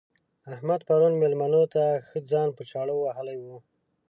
[0.53, 3.57] احمد پرون مېلمنو ته ښه ځان په چاړه وهلی وو.